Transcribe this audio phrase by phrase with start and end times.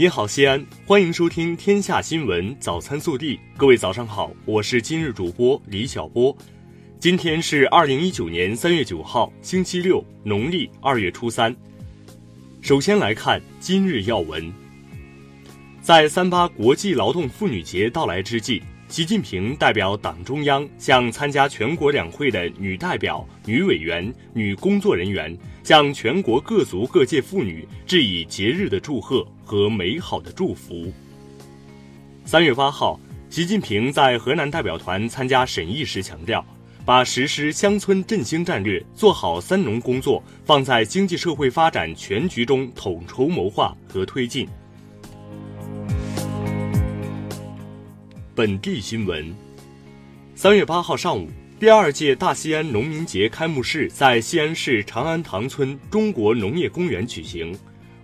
[0.00, 3.36] 你好，西安，欢迎收听《天下新闻早餐速递》。
[3.54, 6.34] 各位早上好，我是今日主播李小波。
[6.98, 11.54] 今天是二零一九年三月九号，星期六，农历二月初三。
[12.62, 14.50] 首先来看今日要闻。
[15.82, 30.92] 在三八国际劳动妇女节到来之际，习近平代表党中央向参加全国两会的女代表、女委员、女工作人员，向全国各族各界妇女致以节日的祝贺和美好的祝福。
[32.24, 32.98] 三月八号，
[33.28, 36.44] 习近平在河南代表团参加审议时强调，
[36.84, 44.48] 把实施乡村振兴战略、做好“三农”工作放在经济社会发展全局中统筹谋划和推进。
[48.40, 49.36] 本地新闻：
[50.34, 57.54] 三月八号上午，第二届大西安农民节开幕式在西安市长安塘村中国农业公园举行。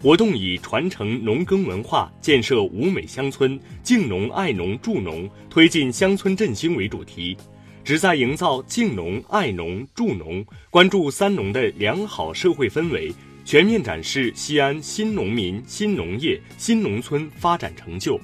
[0.00, 7.36] 活动以传承农耕文化、建设五美乡村、敬农爱农助农、推进乡村振兴为主题，
[7.82, 13.12] 旨在营造敬农爱农助农、关注“三农”的良好社会氛围，
[13.44, 18.16] 全面展示西安新农民、新农业、新农村发展成就。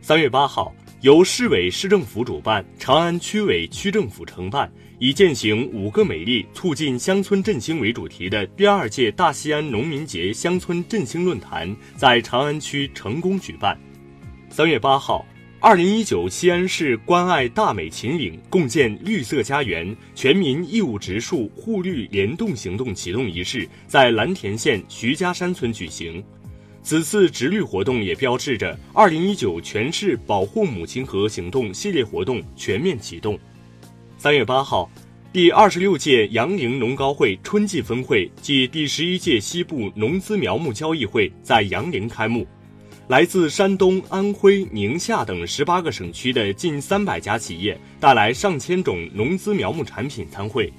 [0.00, 0.72] 三月八号。
[1.06, 4.68] 由市委市政府主办，长安区委区政府承办，
[4.98, 13.78] 以践行“五个美丽，促进乡村振兴”为主题的第二届大西安农民节乡村振兴论坛在长安区成功举办。
[14.50, 15.24] 三月八号，
[15.60, 26.20] 二零一九西安市关爱大美秦岭，共建绿色家园全民义务植树护绿联动行动启动仪式在蓝田县徐家山村举行。
[26.86, 33.36] 此次植绿活动也标志着2019全市保护母亲河行动系列活动全面启动。
[34.16, 34.88] 三月八号，
[35.32, 42.46] 第二十六届杨凌农高会春季分会暨第十一届西部农资苗木交易会在杨凌开幕。
[43.08, 50.72] 来自山东、安徽、宁夏等十八个省区的近三百家企业带来上千种农资苗木产品参会。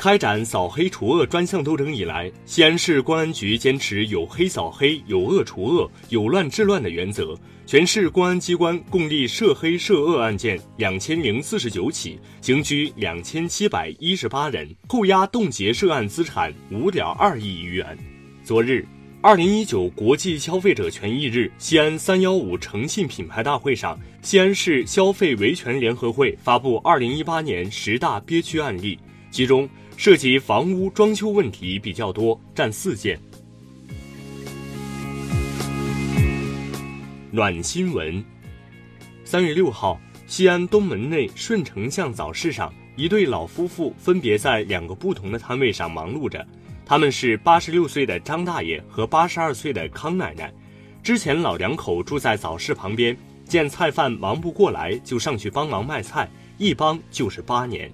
[0.00, 17.98] 开展扫黑除恶专项斗争以来，西安市公安局坚持有黑扫黑、有恶除恶、有乱治乱的原则，全市公安机关共立涉黑涉恶案件两千零四十九起，刑拘两千七百一十八人，扣押冻结涉案资产五点二亿余元。
[18.42, 18.82] 昨日，
[19.20, 28.98] 二零一九国际消费者权益日西安三幺五诚信品牌大会上，西安市消费维权联合会发布二零一八年十大憋屈案例，
[29.30, 29.68] 其中。
[30.00, 33.20] 涉及房屋装修问题比较多，占四件。
[37.30, 38.24] 暖新闻：
[39.26, 46.46] 三月六号，西安东门内顺城巷早市上，一对老夫妇分别在两个不同的摊位上忙碌着。
[46.86, 50.50] 他们是八十六岁的张大爷和八十二岁的康奶奶。
[51.02, 57.92] 之前老两口住在早市旁边，见菜贩忙不过来，就上去帮忙卖菜，一帮就是八年。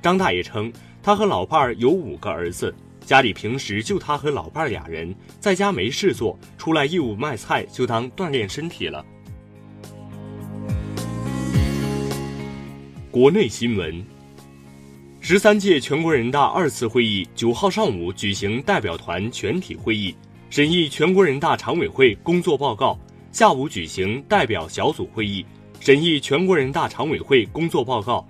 [0.00, 0.72] 张大爷称。
[1.08, 9.02] 他和老伴儿有五个儿子，家里平时就他和老伴儿俩人，在家没事做，出来义务卖菜就当锻炼身体了。
[13.10, 14.04] 国内新闻：
[15.18, 20.14] 十三届全国人大二次会议九号上午举行代表团全体会议，
[20.50, 22.94] 审议全国人大常委会工作报告；
[23.32, 25.42] 下午举行代表小组会议，
[25.80, 28.28] 审议全国人大常委会工作报告。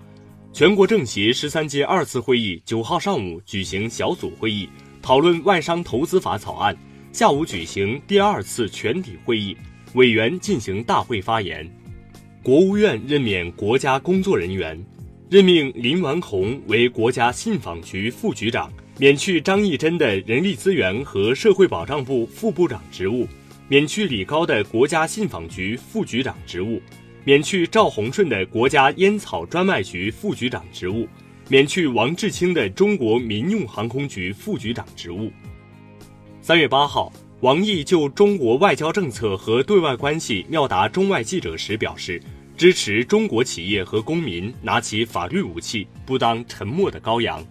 [0.59, 4.69] 全国政协十三届二次会议九号上午举行小组会议，
[5.01, 6.77] 讨论外商投资法草案。
[7.13, 9.57] 下午举行第二次全体会议，
[9.95, 11.65] 委员进行大会发言。
[12.43, 14.77] 国务院任免国家工作人员，
[15.31, 18.69] 任命林完红为国家信访局副局长，
[18.99, 23.29] 免去张义珍的人力资源和社会保障部副部长职务，
[23.69, 26.83] 免去李高的国家信访局副局长职务。
[27.25, 31.06] 免去赵宏顺的国家烟草专卖局副局长职务，
[31.49, 35.31] 免去王志清的中国民用航空局副局长职务。
[36.41, 42.20] 三月八号，王毅就中国外交政策和对外关系妙答中外记者时表示，
[42.56, 47.44] 支持中国企业和公民拿起法律武器，不当沉默的羔羊。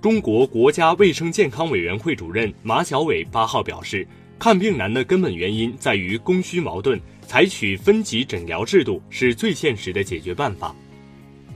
[0.00, 4.06] 中国国家卫生健康委员会主任马晓伟八号表示，
[4.38, 7.00] 看病难的根本原因在于供需矛盾。
[7.26, 10.74] 采取分级诊疗制度是最现实的解决办法。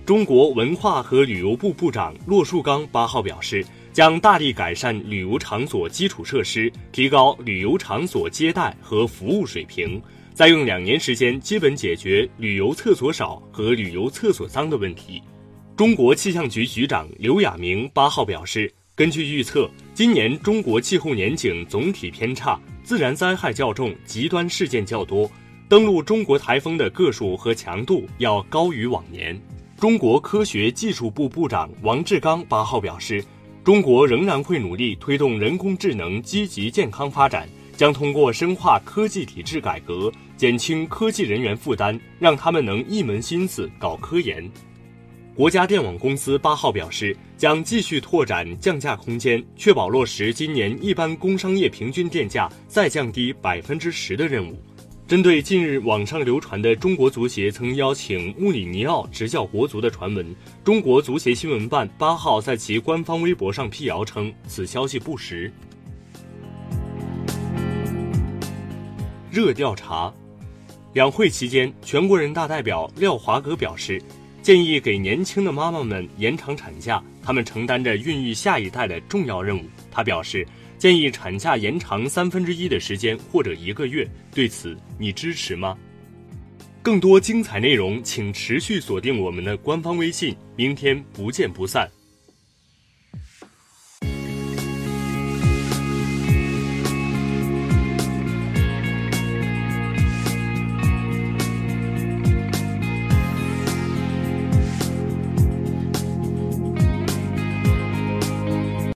[0.05, 9.99] 中国文化和旅游部部长骆树刚八号表示，将大力改善旅游场所基础设施，提高旅游场所接待和服务水平，
[10.35, 15.23] 再用两年时间基本解决旅游厕所少和旅游厕所脏的问题。
[15.75, 22.61] 中国气象局局长刘亚明八号表示，根据预测，今年中国气候年景总体偏差。
[22.85, 25.31] 自然灾害较重，极端事件较多，
[25.69, 29.41] 登陆中国台风的个数和强度要高于往年。
[29.79, 33.25] 中国科学技术部部长王志刚八号表示，
[33.65, 44.49] 中国仍然会努力推动人工智能积极健康发展，将通过深化科技体制改革，减轻科技人员负担，让他们能一门心思搞科研。
[45.35, 54.55] 国家电网公司八号表示，将继续拓展降价空间，确保落实今年一般工商业平均电价再降低百分之十的任务。
[55.09, 65.51] 针对近日网上流传的中国足协曾邀请穆里尼奥执教国足的传闻，中国足协新闻办八号在其官方微博上辟谣称此消息不实。
[69.31, 70.13] 热调查，
[70.93, 73.99] 两会期间，全国人大代表廖华阁表示。
[74.43, 79.63] 建议给年轻的妈妈们延长产假，她们承担着孕育下一代的重要任务。
[79.89, 80.45] 他表示，
[80.77, 84.09] 建议产假延长三分之一的时间或者一个月。
[84.35, 85.79] 对此，你支持吗？
[86.83, 90.37] 更多精彩内容，请持续锁定我们的官方微信。
[90.57, 91.89] 明天不见不散。